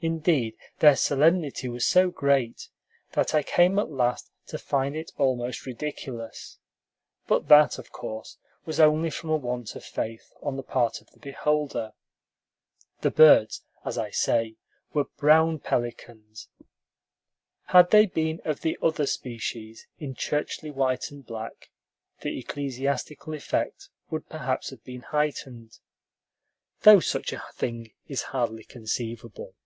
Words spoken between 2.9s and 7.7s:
that I came at last to find it almost ridiculous; but